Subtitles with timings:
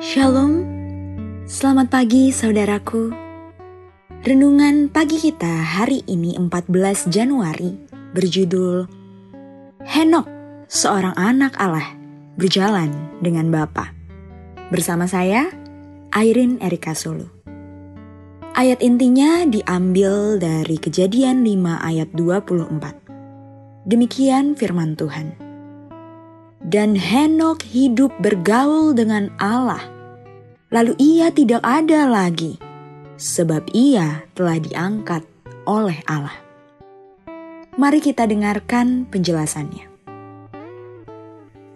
[0.00, 0.64] Shalom,
[1.44, 3.12] selamat pagi saudaraku.
[4.24, 7.76] Renungan pagi kita hari ini 14 Januari
[8.16, 8.88] berjudul
[9.84, 10.24] Henok,
[10.72, 11.84] seorang anak Allah,
[12.40, 13.92] berjalan dengan Bapa.
[14.72, 15.52] Bersama saya,
[16.16, 17.28] Airin Erika Solo.
[18.56, 23.84] Ayat intinya diambil dari kejadian 5 ayat 24.
[23.84, 25.49] Demikian firman Tuhan.
[26.60, 30.00] Dan Henok hidup bergaul dengan Allah
[30.70, 32.54] Lalu ia tidak ada lagi,
[33.18, 35.26] sebab ia telah diangkat
[35.66, 36.38] oleh Allah.
[37.74, 39.90] Mari kita dengarkan penjelasannya.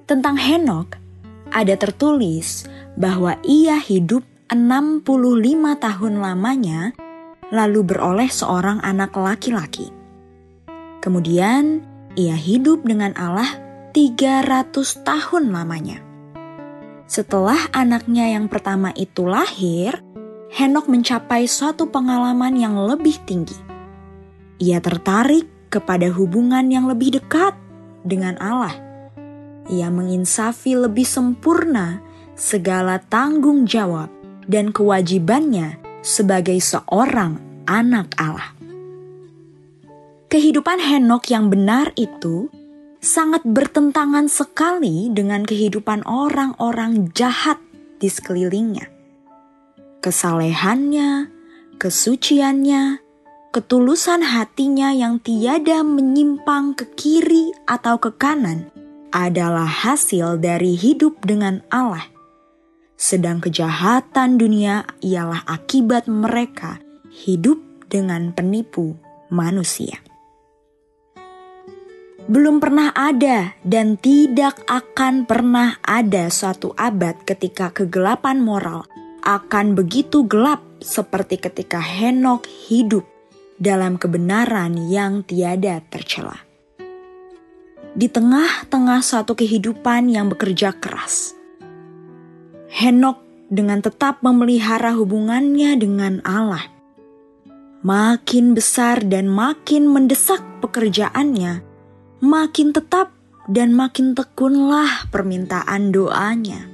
[0.07, 0.95] Tentang Henok,
[1.51, 5.03] ada tertulis bahwa ia hidup 65
[5.83, 6.95] tahun lamanya
[7.51, 9.91] lalu beroleh seorang anak laki-laki.
[11.03, 11.83] Kemudian
[12.15, 13.59] ia hidup dengan Allah
[13.95, 16.03] 300 tahun lamanya.
[17.07, 20.03] Setelah anaknya yang pertama itu lahir,
[20.51, 23.55] Henok mencapai suatu pengalaman yang lebih tinggi.
[24.59, 27.55] Ia tertarik kepada hubungan yang lebih dekat
[28.03, 28.75] dengan Allah.
[29.71, 32.03] Ia menginsafi lebih sempurna
[32.35, 34.11] segala tanggung jawab
[34.51, 37.39] dan kewajibannya sebagai seorang
[37.71, 38.59] anak Allah.
[40.27, 42.51] Kehidupan Henok yang benar itu
[43.05, 47.61] sangat bertentangan sekali dengan kehidupan orang-orang jahat
[48.01, 48.89] di sekelilingnya.
[50.01, 51.29] Kesalehannya,
[51.77, 53.05] kesuciannya,
[53.53, 58.73] ketulusan hatinya yang tiada menyimpang ke kiri atau ke kanan
[59.13, 62.09] adalah hasil dari hidup dengan Allah.
[62.97, 66.81] Sedang kejahatan dunia ialah akibat mereka
[67.13, 67.61] hidup
[67.93, 68.97] dengan penipu
[69.29, 70.01] manusia
[72.25, 78.89] belum pernah ada dan tidak akan pernah ada suatu abad ketika kegelapan moral
[79.21, 83.05] akan begitu gelap seperti ketika Henok hidup
[83.61, 86.41] dalam kebenaran yang tiada tercela.
[87.95, 91.37] Di tengah-tengah suatu kehidupan yang bekerja keras,
[92.73, 93.21] Henok
[93.53, 96.73] dengan tetap memelihara hubungannya dengan Allah.
[97.85, 101.74] Makin besar dan makin mendesak pekerjaannya,
[102.25, 103.13] makin tetap
[103.45, 106.73] dan makin tekunlah permintaan doanya.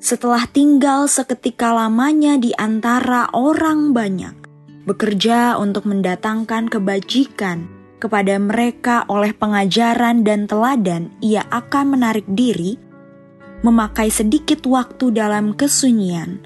[0.00, 4.32] Setelah tinggal seketika lamanya di antara orang banyak,
[4.88, 7.68] bekerja untuk mendatangkan kebajikan
[8.00, 12.80] kepada mereka oleh pengajaran dan teladan, ia akan menarik diri,
[13.60, 16.40] memakai sedikit waktu dalam kesunyian,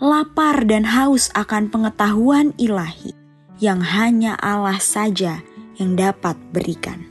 [0.00, 3.12] lapar dan haus akan pengetahuan ilahi
[3.60, 5.44] yang hanya Allah saja
[5.76, 7.07] yang dapat berikan.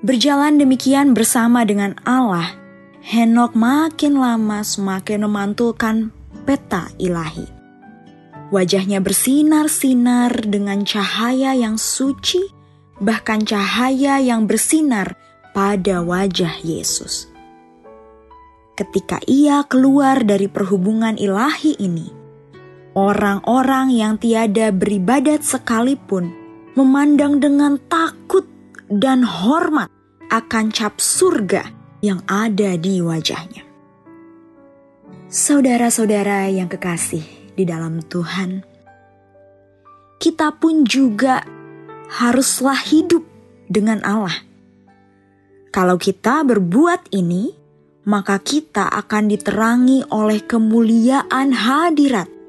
[0.00, 2.56] Berjalan demikian bersama dengan Allah,
[3.04, 6.08] Henok makin lama semakin memantulkan
[6.48, 7.44] peta ilahi.
[8.48, 12.40] Wajahnya bersinar-sinar dengan cahaya yang suci,
[12.96, 15.20] bahkan cahaya yang bersinar
[15.52, 17.28] pada wajah Yesus.
[18.80, 22.08] Ketika ia keluar dari perhubungan ilahi ini,
[22.96, 26.32] orang-orang yang tiada beribadat sekalipun
[26.72, 28.49] memandang dengan takut
[28.90, 29.86] dan hormat
[30.28, 31.70] akan cap surga
[32.02, 33.62] yang ada di wajahnya.
[35.30, 38.66] Saudara-saudara yang kekasih di dalam Tuhan,
[40.18, 41.46] kita pun juga
[42.10, 43.22] haruslah hidup
[43.70, 44.34] dengan Allah.
[45.70, 47.54] Kalau kita berbuat ini,
[48.10, 52.40] maka kita akan diterangi oleh kemuliaan hadirat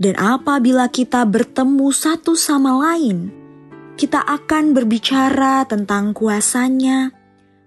[0.00, 3.28] dan apabila kita bertemu satu sama lain,
[4.00, 7.12] kita akan berbicara tentang kuasanya,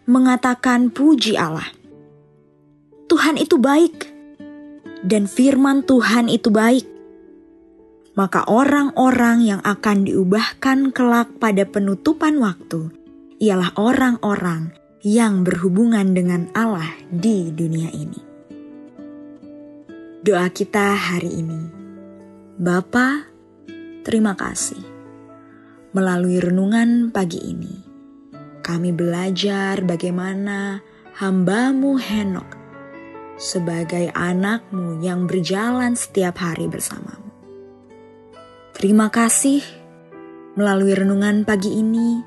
[0.09, 1.69] mengatakan puji Allah.
[3.06, 4.09] Tuhan itu baik,
[5.06, 6.89] dan firman Tuhan itu baik.
[8.18, 12.89] Maka orang-orang yang akan diubahkan kelak pada penutupan waktu
[13.38, 14.74] ialah orang-orang
[15.06, 18.21] yang berhubungan dengan Allah di dunia ini.
[20.25, 21.62] Doa kita hari ini
[22.57, 23.29] Bapa,
[24.01, 24.93] terima kasih.
[25.94, 27.78] Melalui renungan pagi ini,
[28.66, 30.81] kami belajar bagaimana
[31.22, 32.50] hambamu Henok
[33.38, 37.30] sebagai anakmu yang berjalan setiap hari bersamamu.
[38.74, 39.62] Terima kasih
[40.57, 42.25] melalui renungan pagi ini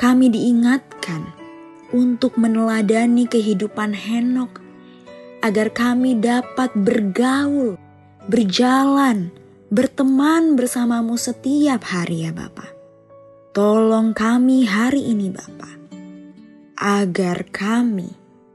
[0.00, 1.36] kami diingatkan
[1.92, 4.64] untuk meneladani kehidupan Henok
[5.44, 7.76] agar kami dapat bergaul,
[8.24, 9.28] berjalan,
[9.68, 12.81] berteman bersamamu setiap hari ya Bapak.
[13.52, 15.76] Tolong kami hari ini Bapak,
[16.80, 18.08] agar kami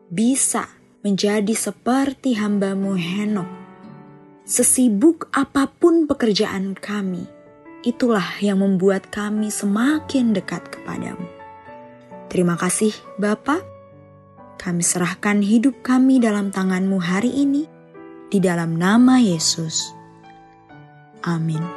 [0.09, 0.65] bisa
[1.05, 3.45] menjadi seperti hambamu Henok.
[4.41, 7.29] Sesibuk apa pun pekerjaan kami,
[7.85, 11.29] itulah yang membuat kami semakin dekat kepadamu.
[12.33, 13.61] Terima kasih Bapak.
[14.57, 17.69] Kami serahkan hidup kami dalam tanganmu hari ini,
[18.33, 19.93] di dalam nama Yesus.
[21.21, 21.76] Amin.